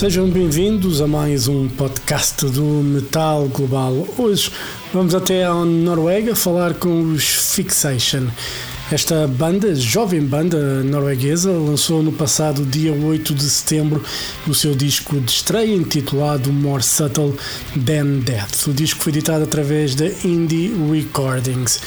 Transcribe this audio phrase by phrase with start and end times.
[0.00, 4.08] Sejam bem-vindos a mais um podcast do Metal Global.
[4.16, 4.50] Hoje
[4.94, 7.22] vamos até à Noruega falar com os
[7.54, 8.28] Fixation.
[8.90, 14.02] Esta banda, jovem banda norueguesa, lançou no passado dia 8 de setembro
[14.48, 17.34] o seu disco de estreia intitulado More Subtle
[17.74, 18.68] Than Death.
[18.68, 21.78] O disco foi editado através da Indie Recordings.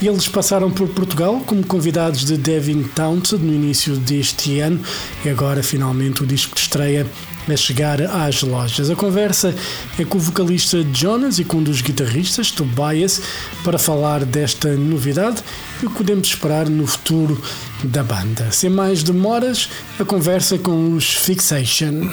[0.00, 4.78] Eles passaram por Portugal como convidados de Devin Townsend no início deste ano
[5.24, 7.06] e agora finalmente o disco de estreia
[7.50, 8.90] a chegar às lojas.
[8.90, 9.54] A conversa
[9.98, 13.20] é com o vocalista Jonas e com um dos guitarristas, Tobias,
[13.64, 15.42] para falar desta novidade
[15.82, 17.40] e o que podemos esperar no futuro
[17.84, 18.50] da banda.
[18.52, 22.10] Sem mais demoras, a conversa com os Fixation.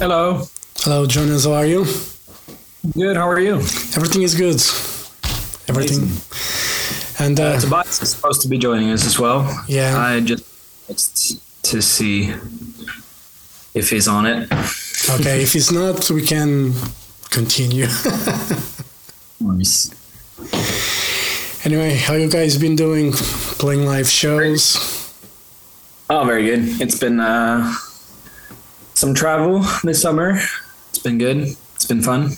[0.00, 0.48] Hello.
[0.84, 1.84] Hello, Jonas, how are you?
[2.94, 3.16] Good.
[3.16, 3.56] How are you?
[3.96, 4.60] Everything is good.
[5.68, 6.08] Everything.
[7.18, 9.46] And uh, Uh, Tobias is supposed to be joining us as well.
[9.68, 9.96] Yeah.
[9.96, 10.44] I just
[10.88, 12.34] just to see
[13.74, 14.50] if he's on it.
[15.10, 16.72] okay, if he's not, we can
[17.30, 17.86] continue.
[19.40, 19.90] Nice.
[21.66, 23.12] anyway, how you guys been doing?
[23.12, 25.12] Playing live shows?
[26.08, 26.80] Oh, very good.
[26.80, 27.74] It's been uh,
[28.94, 30.38] some travel this summer.
[30.88, 31.56] It's been good.
[31.74, 32.30] It's been fun,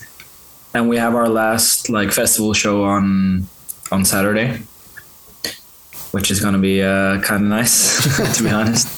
[0.75, 3.47] and we have our last like festival show on
[3.93, 4.63] on Saturday,
[6.11, 8.89] which is gonna be uh, kind of nice to be honest.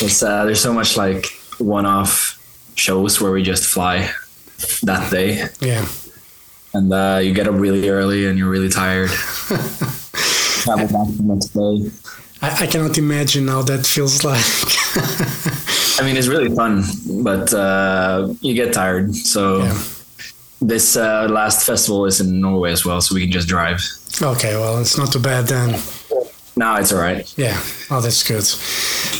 [0.00, 1.26] It's uh, there's so much like
[1.58, 2.38] one-off
[2.76, 4.10] shows where we just fly
[4.84, 5.86] that day, Yeah.
[6.74, 9.10] and uh, you get up really early and you're really tired.
[10.62, 11.90] Travel back the next day.
[12.42, 14.44] I, I cannot imagine how that feels like.
[16.00, 16.84] I mean, it's really fun,
[17.24, 19.14] but uh, you get tired.
[19.14, 19.82] So Yeah.
[20.60, 23.80] this uh, last festival is in Norway as well, so we can just drive.
[24.22, 25.70] okay, well, it's not too bad then.
[26.58, 27.32] No, it's all right.
[27.36, 27.56] Yeah,
[27.88, 28.44] oh, that's good.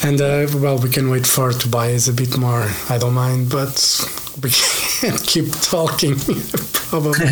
[0.05, 2.67] And uh, well, we can wait for Tobias a bit more.
[2.89, 3.79] I don't mind, but
[4.43, 4.51] we
[5.01, 6.17] can keep talking
[6.73, 7.13] probably.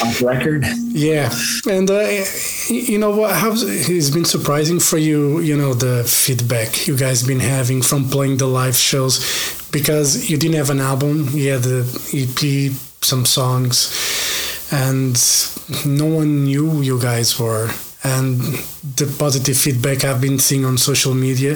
[0.00, 0.64] Off record.
[0.92, 1.34] Yeah,
[1.68, 2.24] and uh,
[2.68, 3.34] you know what?
[3.34, 5.40] How's it's been surprising for you?
[5.40, 9.18] You know the feedback you guys been having from playing the live shows
[9.72, 11.30] because you didn't have an album.
[11.32, 11.82] You had the
[12.14, 13.90] EP, some songs,
[14.70, 15.16] and
[15.84, 17.70] no one knew you guys were.
[18.06, 18.40] And
[19.00, 21.52] the positive feedback I've been seeing on social media,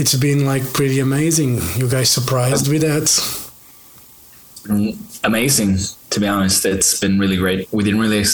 [0.00, 1.60] it's been like pretty amazing.
[1.76, 3.06] You guys surprised with that?
[4.72, 5.76] Mm, Amazing,
[6.10, 6.64] to be honest.
[6.64, 7.68] It's been really great.
[7.72, 8.24] We didn't really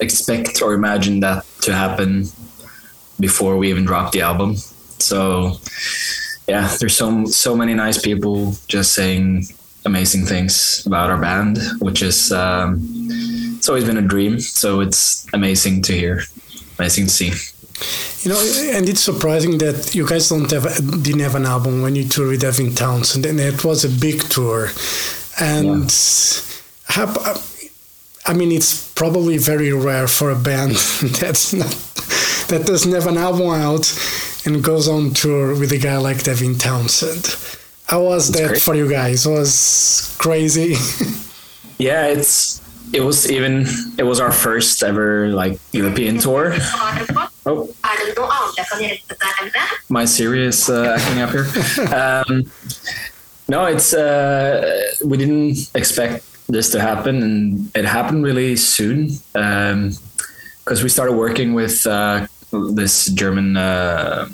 [0.00, 2.26] expect or imagine that to happen
[3.20, 4.56] before we even dropped the album.
[4.98, 5.58] So,
[6.48, 9.46] yeah, there's so so many nice people just saying
[9.84, 12.80] amazing things about our band, which is um,
[13.56, 14.40] it's always been a dream.
[14.40, 16.22] So it's amazing to hear,
[16.82, 17.32] amazing to see.
[18.22, 18.40] You know,
[18.76, 20.64] and it's surprising that you guys don't have
[21.02, 24.20] didn't have an album when you toured with Devin Townsend, and it was a big
[24.28, 24.68] tour.
[25.40, 25.90] And
[26.88, 27.38] hap-
[28.26, 30.72] I mean, it's probably very rare for a band
[31.20, 31.70] that's not
[32.48, 33.86] that doesn't have an album out
[34.44, 37.36] and goes on tour with a guy like Devin Townsend.
[37.86, 38.62] How was that great.
[38.62, 39.26] for you guys?
[39.26, 40.74] It was crazy.
[41.78, 42.60] Yeah, it's
[42.92, 43.66] it was even
[43.98, 46.54] it was our first ever like European tour.
[47.44, 49.70] Oh, det noe annet jeg kan hjelpe deg med?
[49.88, 51.46] my Siri is uh, acting up here.
[52.02, 52.44] Um,
[53.48, 54.62] no, it's uh,
[55.04, 61.54] we didn't expect this to happen, and it happened really soon because we started working
[61.54, 64.28] with uh, this German uh,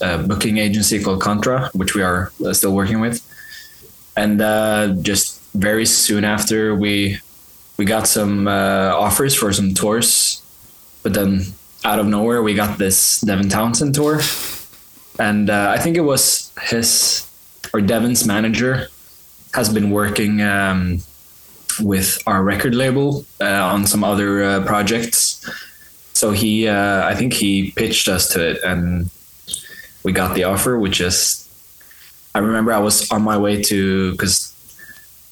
[0.00, 3.20] uh, booking agency called Contra, which we are uh, still working with,
[4.16, 7.18] and uh, just very soon after we
[7.76, 10.42] we got some uh, offers for some tours,
[11.02, 11.42] but then
[11.84, 14.20] out of nowhere we got this Devin Townsend tour
[15.18, 17.28] and uh, I think it was his
[17.72, 18.88] or Devin's manager
[19.54, 21.00] has been working um,
[21.80, 25.48] with our record label uh, on some other uh, projects.
[26.14, 29.10] So he, uh, I think he pitched us to it, and
[30.04, 30.78] we got the offer.
[30.78, 31.48] Which is,
[32.34, 34.51] I remember I was on my way to because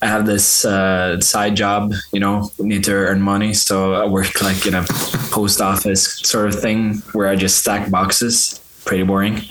[0.03, 3.53] I have this uh, side job, you know, need to earn money.
[3.53, 4.85] So I work like in a
[5.31, 8.61] post office sort of thing where I just stack boxes.
[8.87, 9.43] Pretty boring.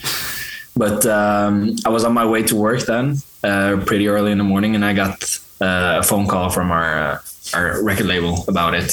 [0.75, 4.44] But um, I was on my way to work then, uh, pretty early in the
[4.44, 5.24] morning, and I got
[5.62, 7.19] uh, a phone call from our uh,
[7.54, 8.92] our record label about it,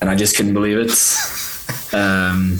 [0.00, 1.94] and I just couldn't believe it.
[1.94, 2.58] Um,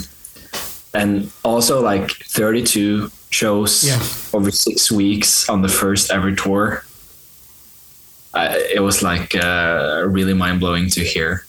[0.92, 4.00] and also like 32 shows Yeah.
[4.38, 6.84] over six weeks on the first ever tour.
[8.34, 11.44] I, it was like uh, really mind blowing to hear.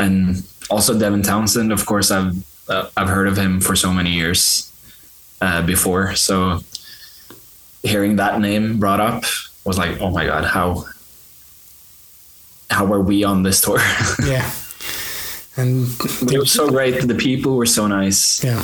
[0.00, 2.34] And also Devin Townsend, of course, I've
[2.68, 4.72] uh, I've heard of him for so many years
[5.40, 6.14] uh, before.
[6.16, 6.60] So
[7.82, 9.24] hearing that name brought up
[9.64, 10.84] was like, oh my god, how
[12.70, 13.78] how are we on this tour?
[14.26, 14.50] Yeah.
[15.58, 15.88] And
[16.30, 17.00] it was so great.
[17.08, 18.44] The people were so nice.
[18.44, 18.60] yeah.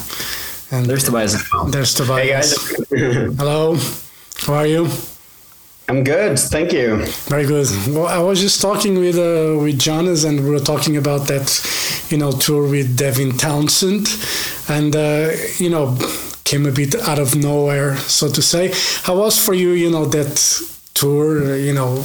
[0.70, 1.37] And There's Tobias
[1.70, 2.52] there's Tobias.
[2.90, 3.76] Hey guys, Hello.
[4.46, 4.88] How are you?
[5.88, 6.38] I'm good.
[6.38, 7.05] Thank you.
[7.29, 7.67] Very good.
[7.88, 11.61] Well, I was just talking with uh, with Jonas, and we were talking about that,
[12.08, 14.08] you know, tour with Devin Townsend,
[14.69, 15.99] and uh, you know,
[16.44, 18.73] came a bit out of nowhere, so to say.
[19.02, 20.40] How was for you, you know, that
[20.94, 21.56] tour?
[21.56, 22.02] You know,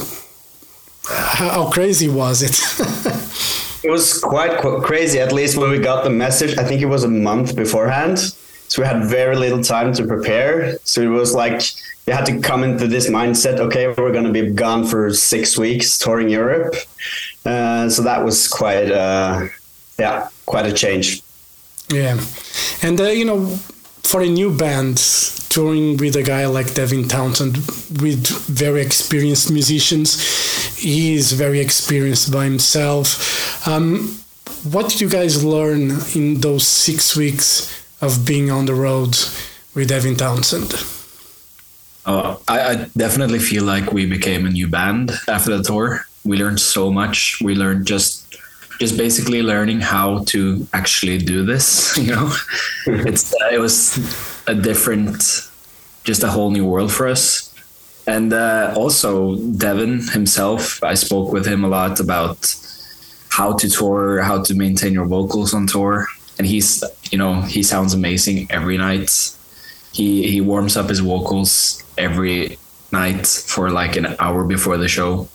[1.07, 2.57] how, how crazy was it?
[3.83, 6.57] It was quite qu- crazy, at least when we got the message.
[6.57, 8.19] I think it was a month beforehand.
[8.67, 10.77] So we had very little time to prepare.
[10.83, 11.61] So it was like
[12.07, 15.57] we had to come into this mindset okay, we're going to be gone for six
[15.57, 16.73] weeks touring Europe.
[17.45, 19.47] Uh, so that was quite, uh,
[19.99, 21.21] yeah, quite a change.
[21.89, 22.19] Yeah,
[22.81, 23.47] and uh, you know,
[24.03, 24.97] for a new band
[25.49, 27.57] touring with a guy like Devin Townsend,
[28.01, 33.67] with very experienced musicians, he is very experienced by himself.
[33.67, 34.19] Um,
[34.63, 39.17] what did you guys learn in those six weeks of being on the road
[39.73, 40.96] with Devin Townsend?
[42.07, 46.05] Oh, I, I definitely feel like we became a new band after the tour.
[46.23, 47.41] We learned so much.
[47.41, 48.23] We learned just
[48.79, 51.97] just basically learning how to actually do this.
[52.07, 52.31] You know,
[52.87, 53.97] it's uh, it was
[54.47, 55.17] a different,
[56.05, 57.53] just a whole new world for us.
[58.07, 62.55] And uh, also Devin himself, I spoke with him a lot about
[63.29, 66.07] how to tour, how to maintain your vocals on tour.
[66.37, 66.81] And he's,
[67.11, 69.11] you know, he sounds amazing every night.
[69.91, 72.57] He he warms up his vocals every
[72.91, 75.27] night for like an hour before the show.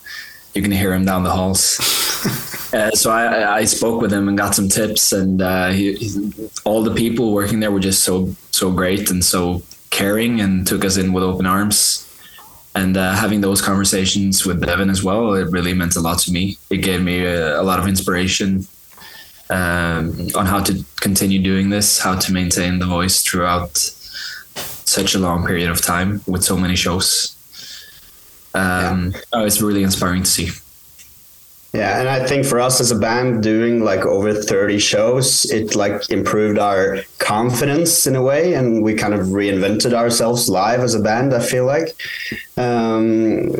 [0.55, 1.79] You can hear him down the halls.
[2.73, 6.33] Uh, so I, I spoke with him and got some tips, and uh, he, he,
[6.65, 10.83] all the people working there were just so so great and so caring, and took
[10.83, 12.09] us in with open arms.
[12.75, 16.33] And uh, having those conversations with Devin as well, it really meant a lot to
[16.33, 16.57] me.
[16.71, 18.67] It gave me a, a lot of inspiration
[19.51, 23.91] um, on how to continue doing this, how to maintain the voice throughout
[24.93, 27.37] such a long period of time with so many shows.
[28.55, 30.51] Um, oh, it's really inspiring to see.
[31.73, 35.75] Yeah, and I think for us as a band doing like over 30 shows, it
[35.75, 40.95] like improved our confidence in a way and we kind of reinvented ourselves live as
[40.95, 41.97] a band, I feel like.
[42.59, 43.55] Um,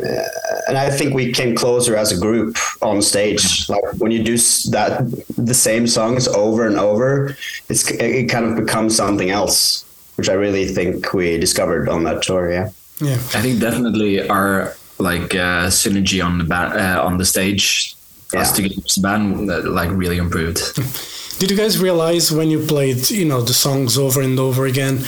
[0.67, 3.67] and I think we came closer as a group on stage.
[3.67, 4.37] Like when you do
[4.69, 7.35] that the same songs over and over,
[7.67, 12.21] it's it kind of becomes something else, which I really think we discovered on that
[12.21, 12.69] tour, yeah.
[12.99, 17.95] Yeah, I think definitely our like uh, synergy on the ba- uh, on the stage,
[18.35, 18.55] us Yeah.
[18.55, 20.59] together as a band, uh, like really improved.
[21.39, 25.03] Did you guys realize when you played, you know, the songs over and over again,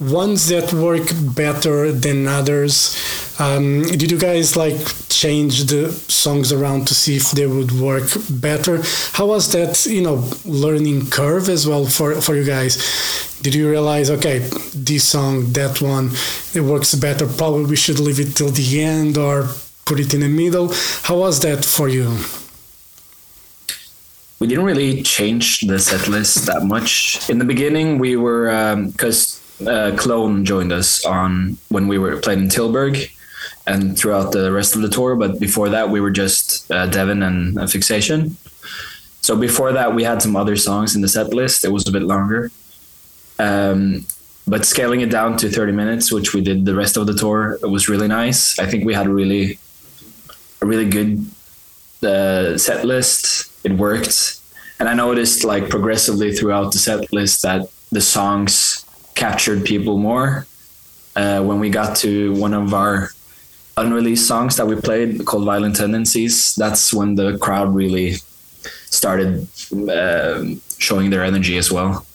[0.00, 2.96] ones that work better than others?
[3.38, 4.76] Um, did you guys like
[5.08, 8.82] change the songs around to see if they would work better?
[9.12, 12.76] How was that, you know, learning curve as well for for you guys?
[13.40, 14.38] Did you realize, okay,
[14.74, 16.10] this song, that one,
[16.52, 17.26] it works better.
[17.26, 19.48] Probably we should leave it till the end or
[19.86, 20.68] put it in the middle.
[21.04, 22.08] How was that for you?
[24.40, 27.98] We didn't really change the set list that much in the beginning.
[27.98, 28.46] We were
[28.86, 33.10] because uh, Klone joined us on when we were playing in Tilburg
[33.66, 35.16] and throughout the rest of the tour.
[35.16, 38.36] But before that, we were just uh, Devin and uh, Fixation.
[39.22, 41.64] So before that, we had some other songs in the set list.
[41.64, 42.50] It was a bit longer.
[43.38, 44.06] Um,
[44.46, 47.58] but scaling it down to 30 minutes, which we did the rest of the tour,
[47.62, 48.58] it was really nice.
[48.58, 49.58] I think we had a really,
[50.60, 51.26] a really good
[52.02, 53.49] uh, set list.
[53.64, 54.40] It worked,
[54.78, 60.46] and I noticed like progressively throughout the set list that the songs captured people more.
[61.16, 63.10] Uh, when we got to one of our
[63.76, 68.16] unreleased songs that we played called "Violent Tendencies," that's when the crowd really
[68.86, 69.46] started
[69.88, 70.44] uh,
[70.78, 72.06] showing their energy as well.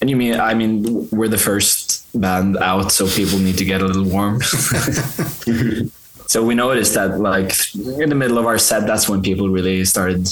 [0.00, 3.80] And you mean I mean we're the first band out, so people need to get
[3.80, 4.40] a little warm.
[6.32, 9.84] so we noticed that like in the middle of our set, that's when people really
[9.84, 10.28] started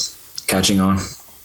[0.52, 0.98] catching on.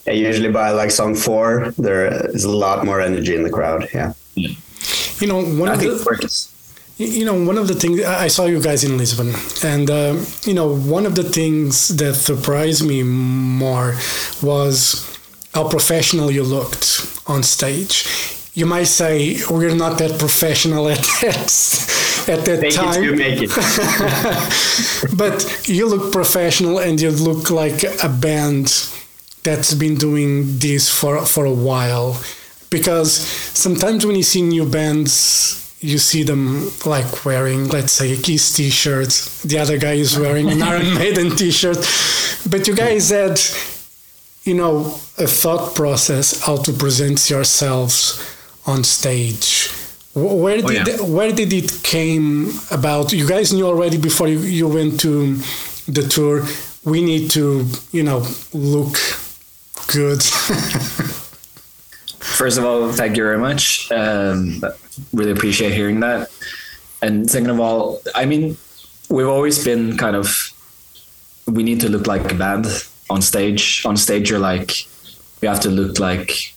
[0.05, 3.89] Yeah, usually by like song four, there is a lot more energy in the crowd.
[3.93, 4.13] Yeah.
[5.19, 6.53] You know, one I of the, works.
[6.97, 9.29] You know, one of the things I I saw you guys in Lisbon,
[9.63, 13.89] and um, you know, one of the things that surprised me more
[14.41, 14.79] was
[15.53, 16.87] how professional you looked
[17.27, 18.05] on stage.
[18.53, 21.49] You might say we're not that professional at that
[22.33, 23.03] at that Make time.
[23.03, 23.51] it to make it.
[25.21, 28.65] but you look professional and you look like a band
[29.47, 32.09] that's been doing this for for a while.
[32.69, 33.11] Because
[33.65, 36.43] sometimes when you see new bands you see them
[36.85, 39.11] like wearing let's say a kiss t-shirt
[39.49, 41.77] the other guy is wearing an iron maiden t-shirt.
[42.51, 43.37] But you guys had
[44.49, 44.73] you know
[45.25, 47.97] a thought process how to present yourselves
[48.65, 49.69] on stage.
[50.13, 51.01] Wh- where Oh, did yeah.
[51.17, 52.27] where did it came
[52.71, 53.13] about?
[53.13, 55.35] You guys knew already before you, you went to
[55.97, 56.35] the tour
[56.83, 57.43] we need to
[57.97, 58.19] you know
[58.53, 58.95] look
[59.87, 60.21] good
[62.19, 63.91] First of all, thank you very much.
[63.91, 64.61] Um,
[65.13, 66.29] really appreciate hearing that.
[67.01, 68.57] And second of all, I mean,
[69.09, 70.53] we've always been kind of
[71.47, 72.67] we need to look like a band
[73.09, 73.83] on stage.
[73.85, 74.85] On stage, you're like
[75.41, 76.53] you have to look like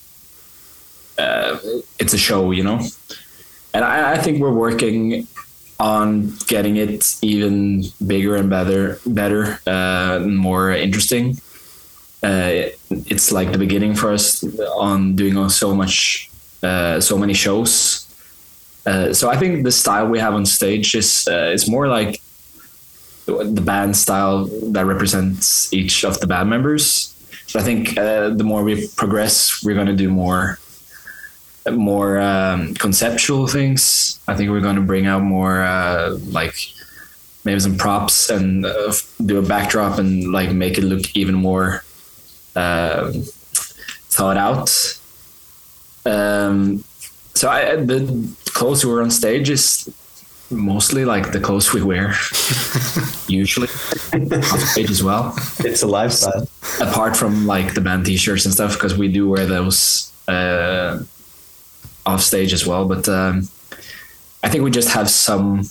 [1.18, 1.58] uh,
[1.98, 2.80] it's a show, you know.
[3.72, 5.26] And I, I think we're working
[5.78, 11.40] on getting it even bigger and better, better, uh, more interesting
[12.22, 14.44] uh, it's like the beginning for us
[14.76, 16.30] on doing on so much,
[16.62, 18.06] uh, so many shows.
[18.86, 22.20] Uh, so I think the style we have on stage is uh, more like
[23.26, 27.14] the band style that represents each of the band members.
[27.46, 30.58] So I think uh, the more we progress, we're going to do more
[31.70, 34.18] more um, conceptual things.
[34.26, 36.54] I think we're going to bring out more uh, like
[37.44, 38.92] maybe some props and uh,
[39.24, 41.84] do a backdrop and like make it look even more
[42.56, 43.12] uh,
[44.10, 44.70] thought out.
[46.06, 46.82] Um,
[47.34, 49.88] so I, the clothes we wear on stage is
[50.50, 52.08] mostly like the clothes we wear
[53.28, 53.68] usually
[54.12, 56.48] on stage as well It's a lifestyle.
[56.80, 60.98] apart from like the band t-shirts and stuff because we do wear those uh,
[62.04, 63.48] off stage as well but um,
[64.42, 65.62] i think we just have some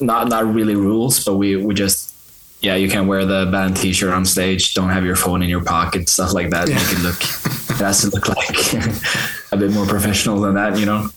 [0.00, 2.14] not not really rules but we we just
[2.60, 5.62] yeah you can wear the band t-shirt on stage don't have your phone in your
[5.62, 6.76] pocket stuff like that Yeah.
[6.76, 8.58] make it look it has to look like
[9.52, 11.08] a bit more professional than that you know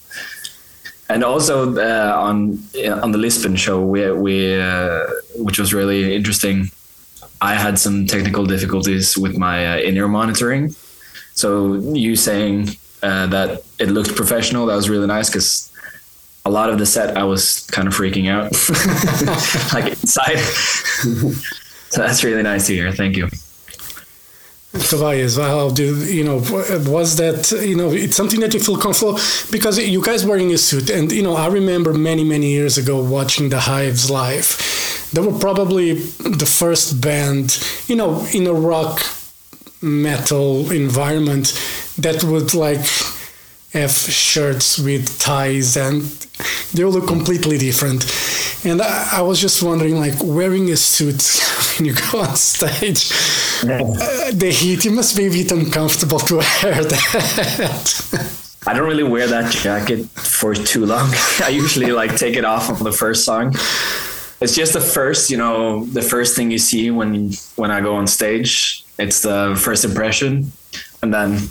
[1.11, 2.59] and also uh, on
[3.01, 6.69] on the Lisbon show, we we uh, which was really interesting.
[7.41, 10.75] I had some technical difficulties with my uh, in-ear monitoring.
[11.33, 12.69] So you saying
[13.01, 15.68] uh, that it looked professional, that was really nice because
[16.45, 18.51] a lot of the set I was kind of freaking out,
[19.73, 20.39] like inside.
[21.89, 22.91] so that's really nice to hear.
[22.91, 23.29] Thank you.
[24.71, 26.37] Tobias, how do you know?
[26.85, 27.89] Was that you know?
[27.91, 29.19] It's something that you feel comfortable
[29.51, 32.77] because you guys were in a suit, and you know I remember many many years
[32.77, 34.47] ago watching the Hives live.
[35.11, 39.01] They were probably the first band, you know, in a rock
[39.81, 41.47] metal environment
[41.97, 42.85] that would like
[43.73, 46.01] have shirts with ties and
[46.73, 48.03] they all look completely different.
[48.65, 51.21] And I, I was just wondering, like, wearing a suit
[51.77, 53.11] when you go on stage,
[53.63, 56.43] uh, the heat, you must be a bit uncomfortable to wear
[56.83, 58.39] that.
[58.67, 61.09] I don't really wear that jacket for too long.
[61.43, 63.53] I usually like take it off on the first song.
[64.41, 67.95] It's just the first, you know, the first thing you see when when I go
[67.95, 68.83] on stage.
[68.97, 70.51] It's the first impression,
[71.01, 71.49] and then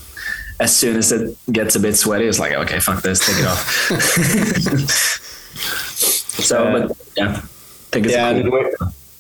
[0.61, 3.47] as soon as it gets a bit sweaty, it's like, okay, fuck this, take it
[3.47, 3.71] off.
[6.43, 7.41] so, but yeah, I
[7.93, 8.51] think it's Yeah, cool.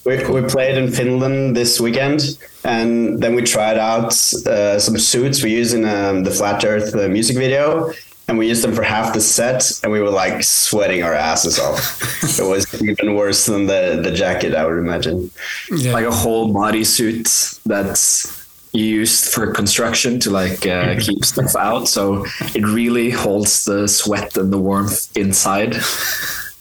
[0.04, 4.12] we, we, we played in Finland this weekend, and then we tried out
[4.46, 7.92] uh, some suits we use in um, the Flat Earth uh, music video,
[8.26, 11.58] and we used them for half the set, and we were like sweating our asses
[11.58, 12.38] off.
[12.38, 15.30] it was even worse than the the jacket, I would imagine.
[15.70, 15.92] yeah.
[15.92, 17.28] like a whole body suit
[17.64, 18.37] that's
[18.72, 21.88] used for construction to like uh, keep stuff out.
[21.88, 25.76] So it really holds the sweat and the warmth inside.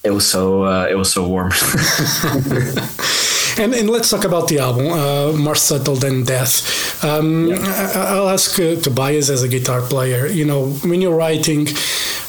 [0.03, 1.51] It was so uh, it was so warm.
[3.59, 7.03] And, and let's talk about the album, uh, More Subtle Than Death.
[7.03, 11.67] Um, I, I'll ask uh, Tobias as a guitar player, you know, when you're writing,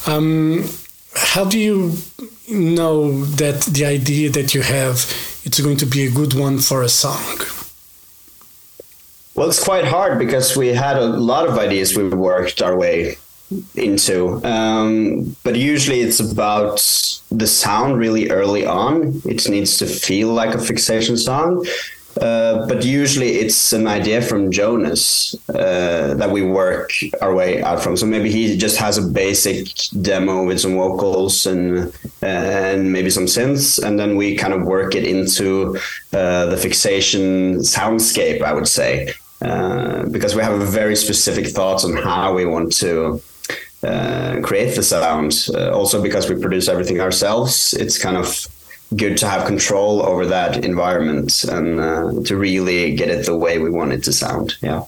[0.07, 0.67] um,
[1.13, 1.97] how do you
[2.49, 5.05] know that the idea that you have
[5.43, 7.37] it's going to be a good one for a song?
[9.39, 13.15] Well, it's quite hard because we had a lot of ideas we worked our way
[13.73, 14.43] into.
[14.43, 16.75] Um, but usually it's about
[17.31, 19.21] the sound really early on.
[19.23, 21.65] It needs to feel like a fixation song.
[22.19, 26.91] Uh, but usually it's an idea from Jonas uh, that we work
[27.21, 27.95] our way out from.
[27.95, 29.69] So maybe he just has a basic
[30.01, 34.95] demo with some vocals and and maybe some synths, and then we kind of work
[34.95, 35.77] it into
[36.11, 38.41] uh, the fixation soundscape.
[38.41, 43.21] I would say uh, because we have very specific thoughts on how we want to
[43.83, 45.47] uh, create the sound.
[45.53, 48.47] Uh, also, because we produce everything ourselves, it's kind of
[48.95, 53.59] good to have control over that environment and uh, to really get it the way
[53.59, 54.55] we want it to sound.
[54.61, 54.85] Yeah.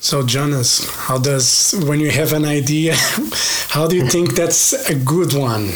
[0.00, 2.94] So, Jonas, how does when you have an idea,
[3.68, 5.64] how do you think that's a good one?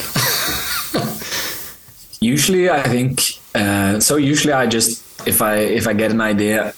[2.20, 3.20] usually, I think
[3.54, 4.16] uh, so.
[4.16, 6.72] Usually, I just if I if I get an idea,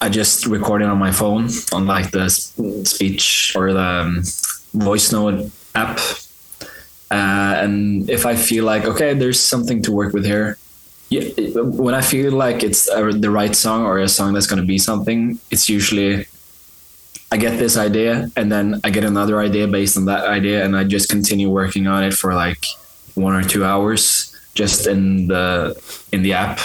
[0.00, 4.22] I just record it on my phone on like the speech or the um,
[4.74, 5.98] voice note app.
[7.10, 10.58] Uh, and if I feel like okay, there's something to work with here,
[11.08, 11.22] yeah,
[11.60, 14.66] when I feel like it's a, the right song or a song that's going to
[14.66, 16.26] be something, it's usually
[17.30, 20.76] I get this idea and then I get another idea based on that idea and
[20.76, 22.64] I just continue working on it for like
[23.14, 25.80] one or two hours just in the
[26.12, 26.60] in the app.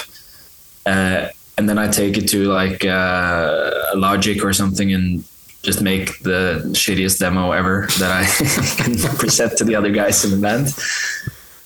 [0.86, 1.28] Uh,
[1.62, 5.24] and then I take it to like uh, Logic or something and
[5.62, 8.26] just make the shittiest demo ever that I
[8.84, 10.74] can present to the other guys in the band.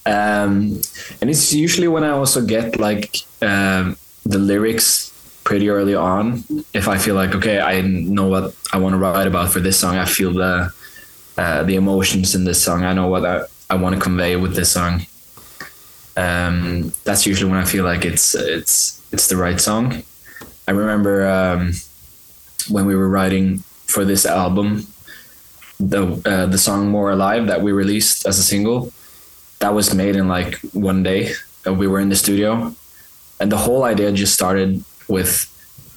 [0.04, 0.82] Um,
[1.22, 6.44] and it's usually when I also get like um, the lyrics pretty early on.
[6.74, 9.80] If I feel like okay, I know what I want to write about for this
[9.80, 9.96] song.
[9.96, 10.74] I feel the
[11.38, 12.84] uh, the emotions in this song.
[12.84, 15.06] I know what I, I want to convey with this song.
[16.18, 20.02] Um, that's usually when I feel like it's it's it's the right song.
[20.68, 21.72] I remember um,
[22.68, 24.86] when we were writing for this album,
[25.78, 28.92] the uh, the song "More Alive" that we released as a single,
[29.60, 31.32] that was made in like one day.
[31.66, 32.74] we were in the studio,
[33.40, 35.52] and the whole idea just started with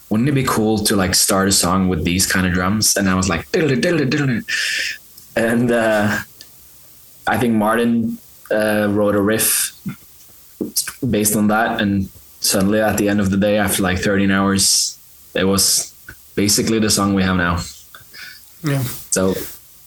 [0.10, 3.08] wouldn't it be cool to like start a song with these kind of drums and
[3.10, 3.50] i was like
[5.36, 6.18] and uh,
[7.28, 8.18] i think martin
[8.52, 9.74] uh, wrote a riff
[11.08, 14.98] based on that and suddenly at the end of the day after like 13 hours
[15.36, 15.94] it was
[16.36, 17.60] basically the song we have now.
[18.64, 18.84] Yeah.
[19.12, 19.36] So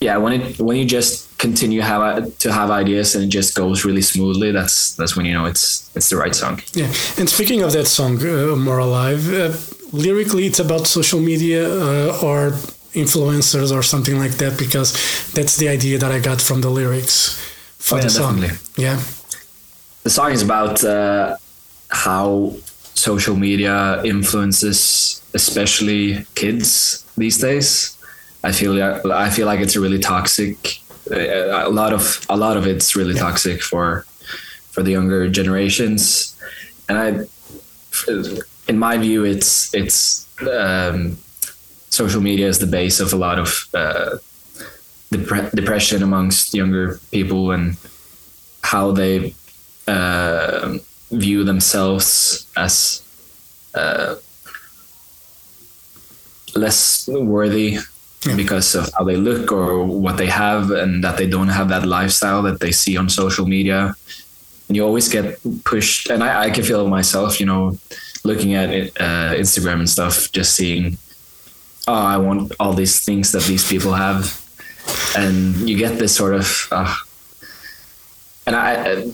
[0.00, 3.84] yeah when it when you just continue have to have ideas and it just goes
[3.84, 6.60] really smoothly that's that's when you know it's it's the right song.
[6.74, 6.92] Yeah.
[7.18, 9.52] And speaking of that song uh, more alive uh,
[9.92, 12.52] lyrically it's about social media uh, or
[12.94, 14.92] influencers or something like that because
[15.32, 17.38] that's the idea that i got from the lyrics
[17.82, 18.40] for oh, yeah, the song.
[18.40, 18.84] definitely.
[18.84, 19.02] yeah.
[20.04, 21.36] The song is about uh,
[21.92, 22.52] how
[22.94, 27.96] social media influences especially kids these days
[28.44, 30.78] I feel I feel like it's a really toxic.
[31.10, 33.20] A lot of a lot of it's really yeah.
[33.20, 34.04] toxic for
[34.70, 36.36] for the younger generations,
[36.88, 37.06] and I,
[38.68, 41.18] in my view, it's it's um,
[41.90, 44.16] social media is the base of a lot of uh,
[45.12, 47.76] dep- depression amongst younger people and
[48.62, 49.34] how they
[49.86, 50.78] uh,
[51.12, 53.02] view themselves as
[53.74, 54.16] uh,
[56.54, 57.78] less worthy
[58.26, 58.36] yeah.
[58.36, 61.86] because of how they look or what they have, and that they don't have that
[61.86, 63.94] lifestyle that they see on social media.
[64.68, 67.78] And you always get pushed, and I, I can feel myself, you know,
[68.24, 70.96] looking at it, uh, Instagram and stuff, just seeing,
[71.86, 74.40] oh, I want all these things that these people have,
[75.16, 76.94] and you get this sort of, uh,
[78.46, 79.12] and I,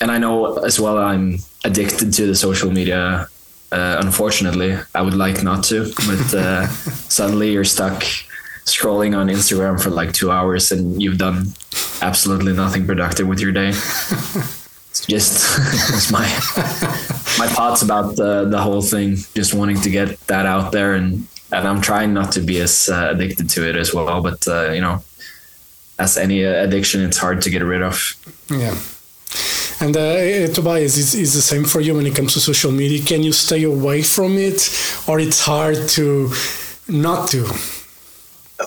[0.00, 3.28] and I know as well, I'm addicted to the social media
[3.72, 6.66] uh, unfortunately, I would like not to, but uh,
[7.08, 8.02] suddenly you're stuck
[8.64, 11.46] scrolling on Instagram for like two hours and you've done
[12.00, 13.68] absolutely nothing productive with your day.
[13.68, 15.58] It's just
[15.94, 16.26] it's my
[17.38, 19.16] my thoughts about the the whole thing.
[19.34, 22.88] Just wanting to get that out there, and and I'm trying not to be as
[22.88, 24.22] uh, addicted to it as well.
[24.22, 25.02] But uh, you know,
[25.98, 28.16] as any addiction, it's hard to get rid of.
[28.48, 28.76] Yeah.
[29.80, 33.04] And uh, Tobias, is, is the same for you when it comes to social media?
[33.04, 34.70] Can you stay away from it,
[35.06, 36.32] or it's hard to
[36.88, 37.46] not to?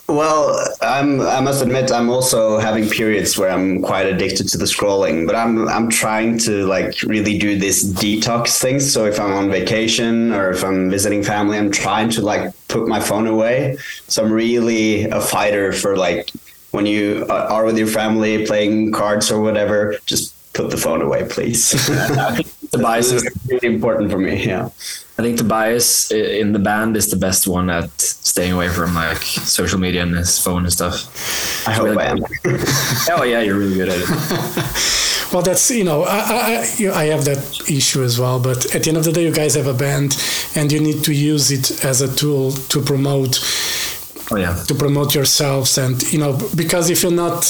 [0.08, 4.64] Well, I'm, I must admit I'm also having periods where I'm quite addicted to the
[4.64, 8.78] scrolling, but I'm I'm trying to like really do this detox thing.
[8.78, 12.86] So if I'm on vacation or if I'm visiting family, I'm trying to like put
[12.86, 13.78] my phone away.
[14.06, 16.30] So I'm really a fighter for like
[16.70, 21.26] when you are with your family playing cards or whatever, just put the phone away,
[21.28, 21.70] please.
[22.70, 24.46] Tobias is really important for me.
[24.46, 24.66] Yeah.
[25.18, 29.18] I think Tobias in the band is the best one at staying away from like
[29.18, 31.68] social media and his phone and stuff.
[31.68, 32.18] I hope really I am.
[33.10, 35.32] oh yeah, you're really good at it.
[35.32, 38.40] well, that's you know I I, I have that issue as well.
[38.40, 40.16] But at the end of the day, you guys have a band,
[40.54, 43.40] and you need to use it as a tool to promote.
[44.30, 44.54] Oh yeah.
[44.68, 47.44] To promote yourselves, and you know because if you're not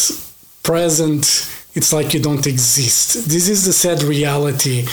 [0.65, 3.29] present it's like you don't exist.
[3.29, 4.87] This is the sad reality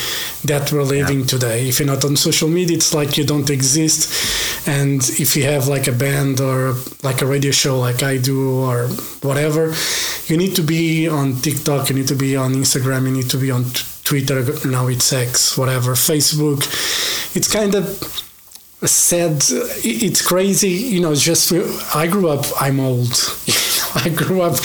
[0.44, 1.26] that we're living yeah.
[1.26, 1.68] today.
[1.68, 4.68] If you're not on social media, it's like you don't exist.
[4.68, 8.60] And if you have like a band or like a radio show like I do
[8.60, 8.88] or
[9.22, 9.74] whatever,
[10.26, 13.38] you need to be on TikTok, you need to be on Instagram, you need to
[13.38, 16.64] be on t- Twitter, now it's X, whatever, Facebook.
[17.36, 17.84] It's kind of
[18.84, 19.42] sad.
[19.84, 21.14] It's crazy, you know.
[21.14, 21.52] Just
[21.94, 22.46] I grew up.
[22.60, 23.10] I'm old.
[23.94, 24.56] I grew up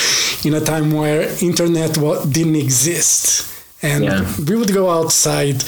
[0.46, 1.94] in a time where internet
[2.32, 3.46] didn't exist,
[3.82, 4.26] and Yeah.
[4.48, 5.64] we would go outside,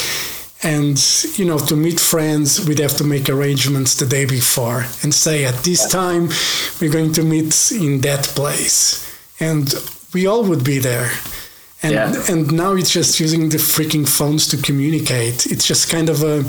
[0.63, 0.97] and
[1.37, 5.45] you know, to meet friends, we'd have to make arrangements the day before and say
[5.45, 6.29] at this time
[6.79, 8.99] we're going to meet in that place,
[9.39, 9.73] and
[10.13, 11.11] we all would be there.
[11.83, 12.31] And, Yeah.
[12.31, 15.45] and now it's just using the freaking phones to communicate.
[15.45, 16.43] It's just kind of a,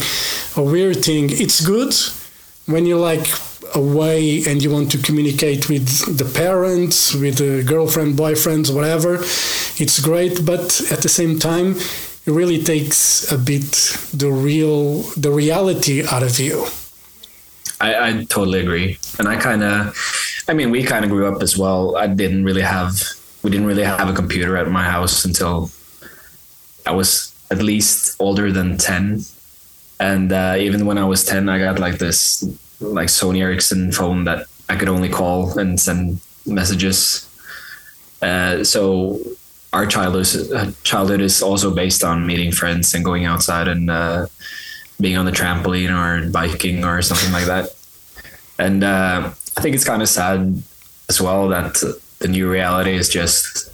[0.57, 1.29] a weird thing.
[1.31, 1.95] It's good
[2.67, 3.27] when you're like
[3.74, 9.16] away and you want to communicate with the parents, with the girlfriend, boyfriends, whatever.
[9.83, 11.76] It's great, but at the same time,
[12.26, 13.70] it really takes a bit
[14.12, 16.66] the real, the reality out of you.
[17.81, 18.98] I, I totally agree.
[19.18, 19.94] And I kind of,
[20.48, 21.96] I mean, we kind of grew up as well.
[21.96, 23.02] I didn't really have,
[23.42, 25.70] we didn't really have a computer at my house until
[26.87, 29.20] I was at least older than 10.
[30.00, 32.44] And uh, even when I was 10, I got like this,
[32.81, 37.29] like Sony Ericsson phone that I could only call and send messages.
[38.23, 39.19] Uh, so
[39.73, 44.27] our childhood, childhood is also based on meeting friends and going outside and uh,
[45.01, 47.75] being on the trampoline or biking or something like that.
[48.59, 50.62] And uh, I think it's kind of sad
[51.09, 51.83] as well that
[52.19, 53.71] the new reality is just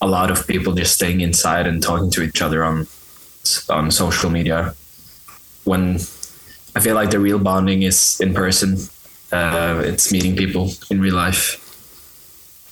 [0.00, 2.86] a lot of people just staying inside and talking to each other on
[3.68, 4.74] on social media.
[5.64, 5.98] When
[6.76, 8.76] I feel like the real bonding is in person,
[9.32, 11.62] uh, it's meeting people in real life.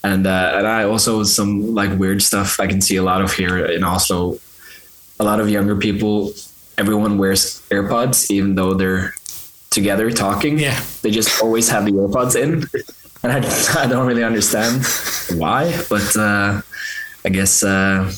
[0.04, 3.32] And uh, and I also some like weird stuff I can see a lot of
[3.32, 4.38] here in Oslo.
[5.18, 6.34] A lot of younger people
[6.76, 9.14] everyone wears AirPods even though they're
[9.70, 10.58] together talking.
[10.58, 10.78] Yeah.
[11.00, 12.68] They just always have the AirPods in.
[13.22, 14.84] And I, I don't really understand
[15.40, 16.60] why, but uh,
[17.24, 18.12] I guess uh,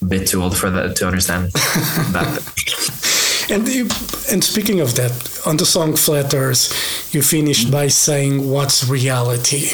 [0.00, 3.12] a bit too old for that to understand that.
[3.48, 3.88] And you,
[4.32, 5.12] and speaking of that,
[5.46, 9.70] on the song Flat Earth, you finished by saying, "What's reality?"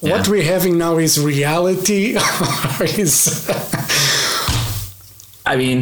[0.00, 2.14] What we're having now is reality,
[2.80, 3.48] is
[5.46, 5.78] I mean,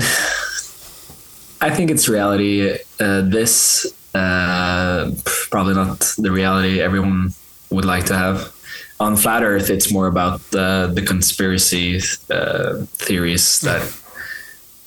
[1.61, 2.79] I think it's reality.
[2.99, 5.11] Uh, this uh,
[5.51, 7.33] probably not the reality everyone
[7.71, 8.53] would like to have.
[9.01, 13.83] On flat Earth, it's more about the the conspiracy uh, theories that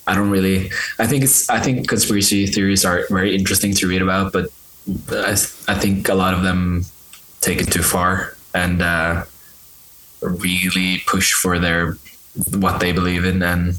[0.06, 0.70] I don't really.
[0.98, 1.48] I think it's.
[1.50, 4.50] I think conspiracy theories are very interesting to read about, but
[5.10, 5.32] I,
[5.68, 6.84] I think a lot of them
[7.40, 9.24] take it too far and uh,
[10.22, 11.96] really push for their
[12.52, 13.78] what they believe in and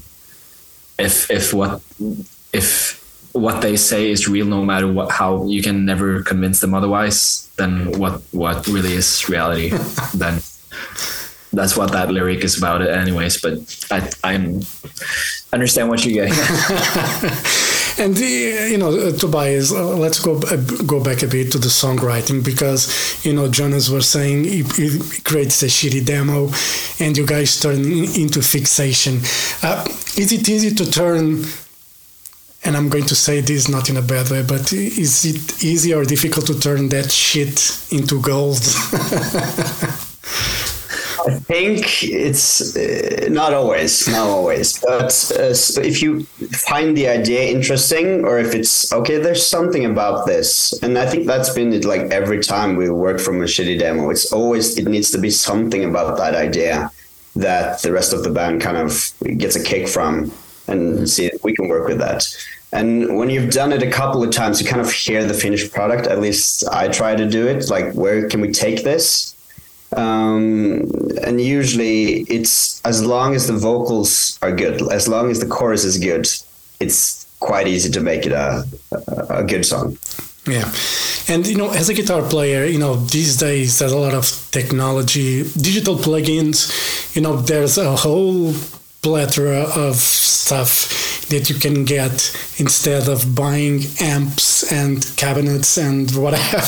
[0.97, 1.81] if if what
[2.53, 2.97] if
[3.33, 7.49] what they say is real no matter what how you can never convince them otherwise
[7.57, 9.69] then what what really is reality
[10.15, 10.41] then
[11.57, 13.57] that's what that lyric is about anyways but
[13.91, 14.61] i i'm
[15.53, 16.37] understand what you're getting
[17.99, 21.67] and you know uh, Tobias, uh, let's go uh, go back a bit to the
[21.67, 26.51] songwriting because you know Jonas was saying he, he creates a shitty demo,
[26.99, 29.19] and you guys turn into fixation.
[29.63, 29.85] Uh,
[30.17, 31.43] is it easy to turn?
[32.63, 35.93] And I'm going to say this not in a bad way, but is it easy
[35.93, 38.57] or difficult to turn that shit into gold?
[41.25, 44.79] I think it's uh, not always, not always.
[44.79, 49.85] But uh, so if you find the idea interesting, or if it's okay, there's something
[49.85, 51.85] about this, and I think that's been it.
[51.85, 55.29] Like every time we work from a shitty demo, it's always it needs to be
[55.29, 56.91] something about that idea
[57.35, 60.31] that the rest of the band kind of gets a kick from,
[60.67, 62.27] and see if we can work with that.
[62.73, 65.71] And when you've done it a couple of times, you kind of hear the finished
[65.71, 66.07] product.
[66.07, 67.69] At least I try to do it.
[67.69, 69.36] Like, where can we take this?
[69.95, 70.91] Um,
[71.23, 75.83] and usually it's as long as the vocals are good, as long as the chorus
[75.83, 76.27] is good,
[76.79, 78.65] it's quite easy to make it a
[79.29, 79.97] a, good song.
[80.47, 80.71] Yeah.
[81.27, 84.25] And, you know, as a guitar player, you know, these days there's a lot of
[84.51, 88.53] technology, digital plugins, you know, there's a whole
[89.01, 96.61] plethora of stuff that you can get instead of buying amps and cabinets and whatever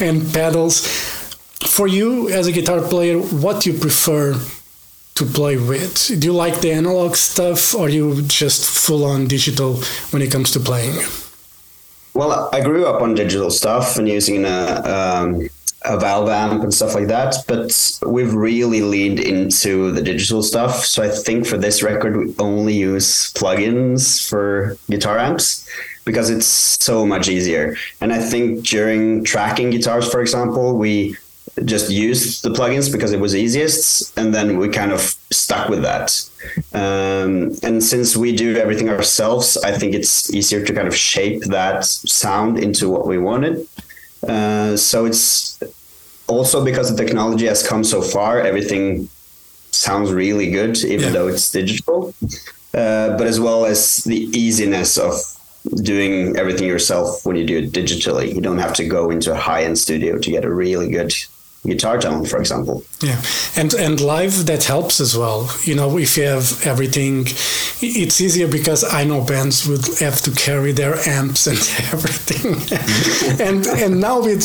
[0.00, 0.86] and pedals.
[1.68, 4.34] For you as a guitar player, what do you prefer
[5.14, 6.20] to play with?
[6.20, 9.76] Do you like the analog stuff or you just full on digital
[10.10, 10.96] when it comes to playing?
[12.14, 15.48] Well, I grew up on digital stuff and using a um,
[15.84, 20.84] a valve amp and stuff like that, but we've really leaned into the digital stuff.
[20.84, 25.68] So I think for this record, we only use plugins for guitar amps.
[26.06, 27.76] because it's so much easier.
[28.00, 31.16] And I think during tracking guitars, for example, we
[31.64, 35.82] just used the plugins because it was easiest, and then we kind of stuck with
[35.82, 36.12] that.
[36.74, 41.44] Um, and since we do everything ourselves, I think it's easier to kind of shape
[41.44, 43.66] that sound into what we wanted.
[44.28, 45.58] Uh, so it's
[46.26, 49.08] also because the technology has come so far, everything
[49.70, 51.10] sounds really good, even Yeah.
[51.10, 52.14] though it's digital.
[52.74, 55.14] Uh, but as well as the easiness of
[55.82, 58.34] doing everything yourself when you do it digitally.
[58.34, 61.12] You don't have to go into a high end studio to get a really good
[61.66, 62.84] guitar tone, for example.
[63.00, 63.20] Yeah,
[63.56, 65.50] and and live that helps as well.
[65.64, 67.26] You know, if you have everything,
[67.80, 71.58] it's easier because I know bands would have to carry their amps and
[71.92, 72.54] everything,
[73.46, 74.44] and and now with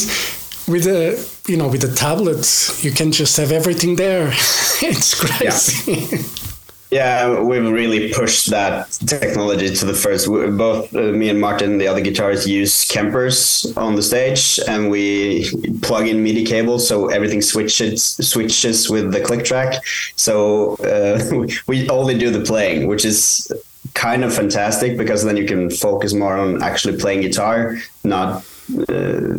[0.68, 4.28] with the you know with the tablets, you can just have everything there.
[4.82, 5.92] it's crazy.
[5.92, 6.51] Yeah,
[6.92, 10.28] we've really pushed that technology to the first.
[10.28, 15.50] Both uh, me and Martin, the other guitarists, use Kempers on the stage, and we
[15.82, 19.82] plug in MIDI cables, so everything switches switches with the click track.
[20.16, 23.50] So uh, we- we only do the playing, which is
[23.94, 28.44] kind of fantastic because then you can focus more on actually playing guitar, not
[28.90, 29.32] uh,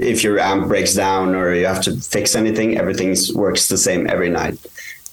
[0.00, 2.78] if your amp breaks down or you have to fix anything.
[2.78, 4.56] Everything works the same every night,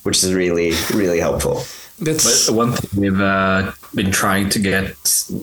[0.03, 1.63] which is really really helpful.
[1.99, 4.95] That's But one thing we've uh, been trying to get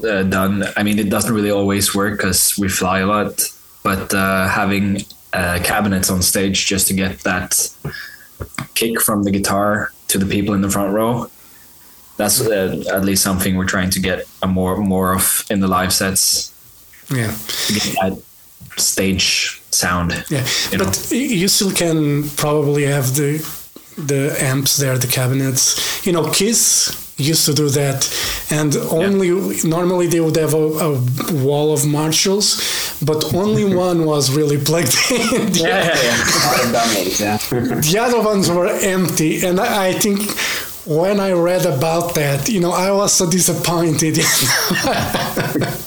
[0.05, 3.43] uh, done, I mean, it doesn't really always work because we fly a lot,
[3.83, 7.69] but uh, having uh, cabinets on stage just to get that
[8.75, 11.29] kick from the guitar to the people in the front row.
[12.17, 15.67] That's uh, at least something we're trying to get a more more of in the
[15.67, 16.53] live sets
[17.11, 17.35] yeah.
[17.67, 18.23] to get that
[18.77, 20.25] stage sound.
[20.31, 23.43] Yeah, you but y you still can probably have the
[23.97, 26.05] the amps there, the cabinets.
[26.07, 28.09] You know, Kiss used to do that,
[28.51, 29.31] and only
[29.65, 30.99] normally they would have a, a
[31.45, 35.53] wall of Marshalls, but only one was really plugged in.
[35.53, 36.47] The, Yeah, yeah, yeah.
[36.47, 37.37] lot of dummies, yeah.
[37.93, 40.21] the other ones were empty, and I, I think.
[40.87, 44.17] When I read about that, you know, I was so disappointed.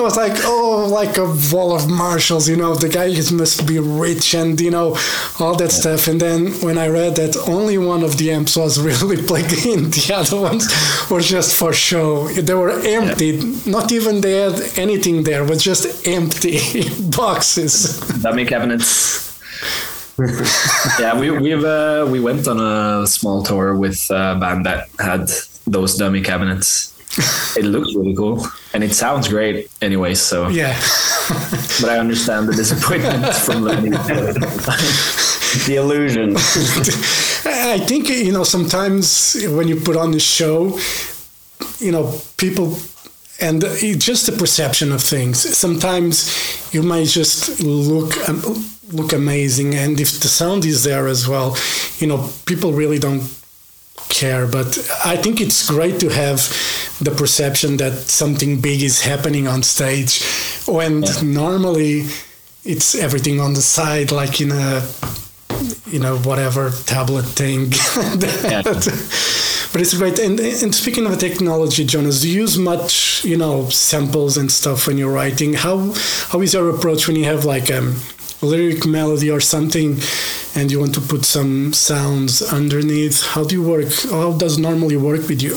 [0.00, 3.78] I was like, oh, like a wall of Marshalls, you know, the guy must be
[3.78, 4.96] rich and, you know,
[5.38, 6.08] all that stuff.
[6.08, 9.90] And then when I read that only one of the amps was really plugged in,
[9.90, 10.66] the other ones
[11.10, 12.28] were just for show.
[12.28, 13.42] They were empty.
[13.66, 16.58] Not even they had anything there, was just empty
[17.16, 18.00] boxes.
[18.22, 19.28] dummy cabinets.
[20.98, 25.28] yeah, we we've uh, we went on a small tour with a band that had
[25.66, 26.94] those dummy cabinets.
[27.56, 30.14] It looks really cool and it sounds great anyway.
[30.14, 30.74] So, Yeah.
[31.80, 33.92] but I understand the disappointment from learning.
[35.66, 36.36] the illusion.
[36.36, 40.78] I think you know sometimes when you put on the show,
[41.78, 42.78] you know people,
[43.40, 45.38] and it's just the perception of things.
[45.56, 48.42] Sometimes you might just look um,
[48.92, 51.56] look amazing, and if the sound is there as well,
[51.98, 53.22] you know people really don't
[54.10, 54.46] care.
[54.46, 56.38] But I think it's great to have
[57.00, 60.22] the perception that something big is happening on stage,
[60.66, 62.06] when normally
[62.64, 64.86] it's everything on the side, like in a
[65.86, 67.72] you know whatever tablet thing.
[69.72, 70.18] But it's great.
[70.18, 74.86] And, and speaking of technology jonas do you use much you know samples and stuff
[74.86, 75.54] when you're writing?
[75.54, 75.94] How
[76.28, 79.98] how is your approach when you have like um, a lyric melody or something
[80.54, 84.96] and you want to put some sounds underneath how do you work how does normally
[84.96, 85.56] work with you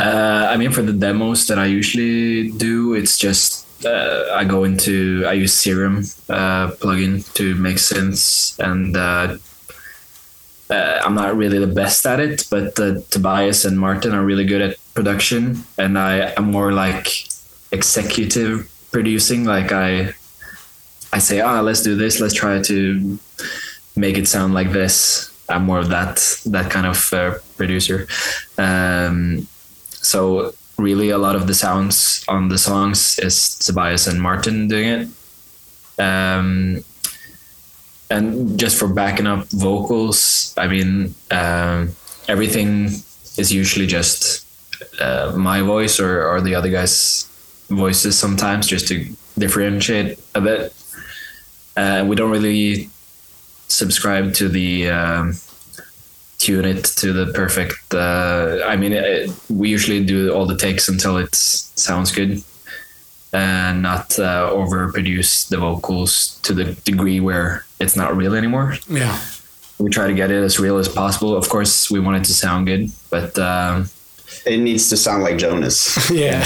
[0.00, 4.64] Uh, I mean, for the demos that I usually do, it's just uh, I go
[4.64, 5.98] into I use Serum
[6.30, 9.36] uh, plugin to make synths, and uh,
[10.72, 14.46] uh, I'm not really the best at it, but uh, Tobias and Martin are really
[14.46, 17.08] good at production, and I am more like
[17.70, 19.44] executive producing.
[19.44, 20.14] Like I,
[21.12, 22.20] I say, ah, let's do this.
[22.20, 23.18] Let's try to
[23.96, 25.30] make it sound like this.
[25.48, 28.06] I'm more of that that kind of uh, producer.
[28.56, 29.46] Um,
[29.90, 34.88] so really, a lot of the sounds on the songs is Tobias and Martin doing
[34.88, 35.08] it.
[36.00, 36.84] Um,
[38.10, 41.90] and just for backing up vocals, I mean, um,
[42.28, 42.86] everything
[43.36, 44.46] is usually just
[45.00, 47.28] uh, my voice or, or the other guys'
[47.68, 49.06] voices sometimes, just to
[49.38, 50.74] differentiate a bit.
[51.80, 52.90] Uh, we don't really
[53.68, 55.34] subscribe to the um,
[56.38, 57.94] tune it to the perfect.
[57.94, 62.42] Uh, I mean, it, we usually do all the takes until it sounds good,
[63.32, 68.74] and not uh, overproduce the vocals to the degree where it's not real anymore.
[68.88, 69.18] yeah
[69.78, 71.34] We try to get it as real as possible.
[71.36, 73.88] Of course, we want it to sound good, but um,
[74.44, 76.10] It needs to sound like Jonas.
[76.24, 76.44] yeah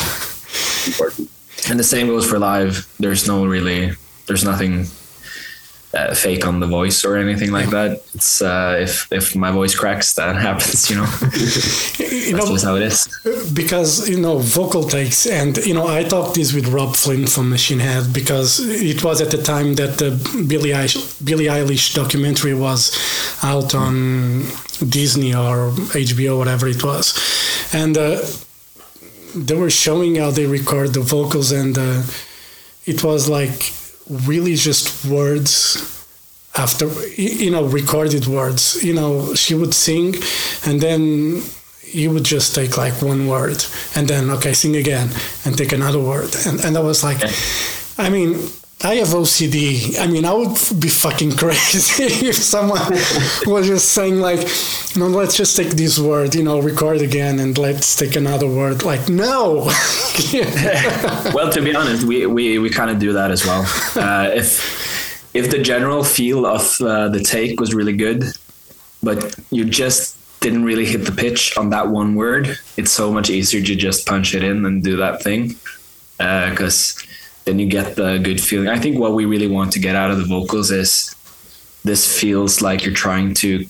[0.87, 1.31] important.
[1.69, 2.87] And the same goes for live.
[2.99, 3.93] There's no really,
[4.27, 4.87] there's nothing
[5.97, 8.03] uh, fake on the voice or anything like that.
[8.15, 10.91] It's uh, if if my voice cracks, that happens.
[10.91, 11.07] You know,
[12.25, 13.09] You that's know, just how it is.
[13.53, 17.51] because you know vocal takes and you know i talked this with Robb Flynn from
[17.51, 20.11] machine head because it was at the time that the
[20.49, 22.93] billie eilish, billie eilish documentary was
[23.43, 24.43] out on
[24.89, 25.71] disney or
[26.07, 27.05] hbo whatever it was
[27.73, 28.21] and uh,
[29.35, 32.03] they were showing how they record the vocals and uh,
[32.87, 33.73] it was like
[34.09, 35.91] really just words
[36.57, 36.87] after
[37.17, 38.83] you know recorded words.
[38.85, 40.15] You know she would sing
[40.67, 41.43] and then
[41.95, 43.65] you would just take like one word
[43.95, 45.11] and then okay sing again
[45.45, 46.35] and take another word.
[46.47, 47.19] And, and i was like
[47.99, 48.39] i mean
[48.85, 52.81] i have ocd i mean i would be fucking crazy if someone
[53.47, 54.41] was just saying like
[54.97, 58.83] no let's just take this word you know record again and let's take another word.
[58.83, 59.71] Like no!
[61.35, 63.63] Well, to be honest, we we, we kind of do that as well.
[63.97, 68.25] Uh, if if the general feel of uh, the take was really good,
[69.03, 73.31] but you just didn't really hit the pitch on that one word, it's so much
[73.31, 75.57] easier to just punch it in and do that thing,
[76.19, 77.04] because
[77.45, 78.69] then you get the good feeling.
[78.69, 81.15] I think what we really want to get out of the vocals is
[81.85, 83.67] this feels like you're trying to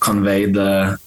[0.00, 0.98] convey the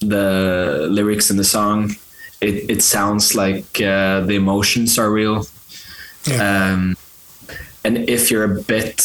[0.00, 1.94] the lyrics in the song
[2.40, 5.46] it, it sounds like uh, the emotions are real.
[6.24, 6.72] Yeah.
[6.72, 6.96] Um,
[7.84, 9.00] and if you're a bit,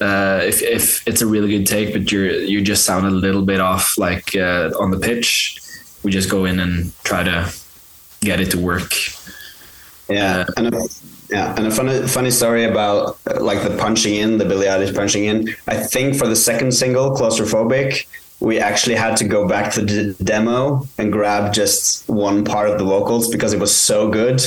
[0.00, 3.42] uh, if, if it's a really good take, but you're you just sound a little
[3.42, 5.60] bit off, like uh, on the pitch,
[6.02, 7.52] we just go in and try to
[8.20, 8.92] get it to work.
[10.10, 10.82] Yeah, and a,
[11.30, 14.94] yeah, and a funny funny story about uh, like the punching in, the Billie Eilish
[14.94, 15.48] punching in.
[15.68, 18.06] I think for the second single, "Claustrophobic,"
[18.40, 22.78] we actually had to go back to the demo and grab just one part of
[22.78, 24.42] the vocals because it was so good.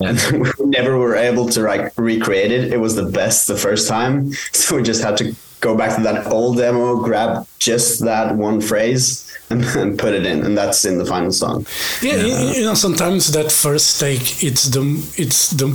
[0.00, 0.18] And
[0.58, 2.72] we never were able to like recreate it.
[2.72, 6.02] It was the best the first time, so we just had to go back to
[6.02, 10.84] that old demo, grab just that one phrase, and, and put it in, and that's
[10.84, 11.66] in the final song.
[12.02, 14.82] Yeah, you- you uh, know, sometimes that first take, it's the
[15.16, 15.68] it's the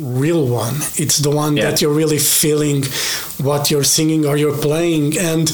[0.00, 0.74] real one.
[0.96, 1.70] It's the one Yeah.
[1.70, 2.82] that you're really feeling
[3.48, 5.16] what you're singing or you're playing.
[5.18, 5.48] And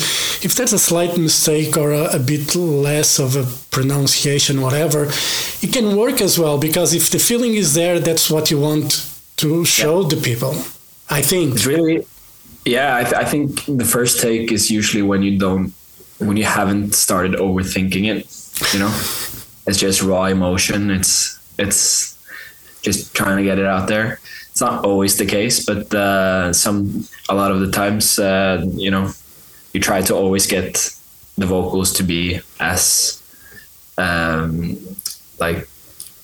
[0.47, 5.11] if there's a slight mistake or a, a bit less of a pronunciation, whatever,
[5.65, 9.07] it can work as well because if the feeling is there, that's what you want
[9.37, 10.55] to show the people.
[11.19, 11.55] I think.
[11.55, 12.07] It's really,
[12.65, 12.97] yeah.
[13.01, 15.73] I, th- I think the first take is usually when you don't,
[16.21, 18.27] when you haven't started overthinking it.
[18.75, 18.93] You know,
[19.67, 20.91] it's just raw emotion.
[20.91, 22.17] It's it's
[22.83, 24.21] just trying to get it out there.
[24.51, 28.91] It's not always the case, but uh, some a lot of the times, uh, you
[28.91, 29.13] know,
[29.73, 30.95] you try to always get
[31.39, 33.23] the vocals to be as
[33.99, 34.77] um,
[35.39, 35.67] like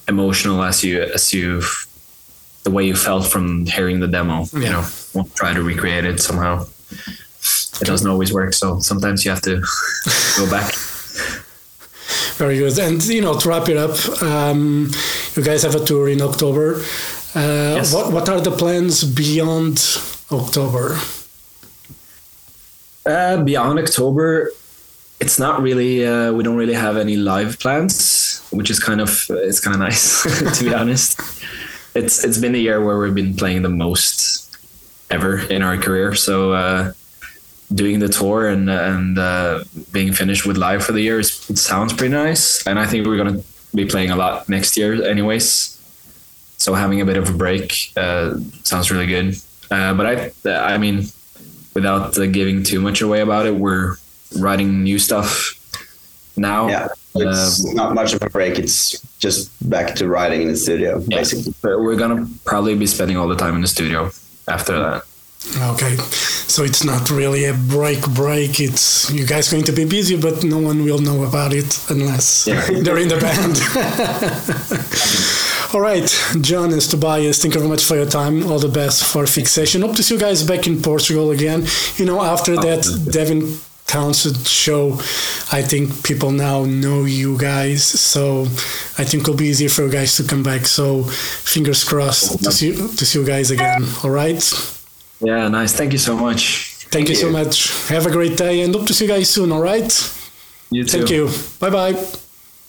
[0.09, 1.63] emotional as you as you
[2.65, 4.45] the way you felt from hearing the demo.
[4.53, 4.71] You Yeah.
[4.73, 6.67] know, won't try to recreate it somehow.
[7.81, 9.61] It doesn't always work, so sometimes you have to
[10.37, 10.73] go back.
[12.37, 12.79] Very good.
[12.79, 14.91] And you know, to wrap it up, um,
[15.35, 16.77] you guys have a tour in October.
[17.35, 17.93] Uh, Yes.
[17.95, 19.79] What what are the plans beyond
[20.31, 20.99] October?
[23.05, 24.51] Uh, beyond October,
[25.21, 26.05] it's not really.
[26.07, 29.81] Uh, we don't really have any live plans, which is kind of it's kind of
[29.81, 30.23] nice
[30.59, 31.21] to be honest.
[31.95, 34.57] It's it's been a year where we've been playing the most
[35.11, 36.15] ever in our career.
[36.15, 36.93] So uh,
[37.75, 41.59] doing the tour and and uh, being finished with live for the year is, it
[41.59, 42.67] sounds pretty nice.
[42.67, 43.43] And I think we're gonna
[43.75, 45.73] be playing a lot next year, anyways.
[46.59, 49.37] So having a bit of a break uh, sounds really good.
[49.71, 51.07] Uh, but I I mean
[51.75, 53.97] without uh, giving too much away about it, we're
[54.39, 55.55] writing new stuff
[56.37, 56.69] now.
[56.69, 58.59] Yeah, it's Um, not much of a break.
[58.59, 61.19] It's just back to writing in the studio, yeah.
[61.19, 61.53] basically.
[61.63, 64.11] But we're gonna probably be spending all the time in the studio
[64.49, 65.03] after that.
[65.75, 65.97] Okay,
[66.49, 68.61] so it's not really a break break.
[68.61, 72.47] It's you guys going to be busy, but no one will know about it unless
[72.47, 72.61] Yeah.
[72.83, 73.57] they're in the band.
[75.75, 76.09] All right,
[76.41, 78.47] John and Tobias, thank you very much for your time.
[78.47, 79.83] All the best for fixation.
[79.83, 81.67] Hope to see you guys back in Portugal again.
[81.97, 84.95] You know, after that Devin Townsend show,
[85.53, 88.43] I think people now know you guys, so
[88.99, 90.67] I think it'll be easier for you guys to come back.
[90.67, 93.85] So, fingers crossed to see to see you guys again.
[94.03, 94.43] All right.
[95.21, 95.75] Yeah, nice.
[95.75, 96.87] Thank you so much.
[96.91, 97.89] Thank, you so much.
[97.89, 99.91] Have a great day and hope to see you guys soon, all right?
[100.71, 100.99] You too.
[100.99, 101.31] Thank you.
[101.61, 101.93] Bye bye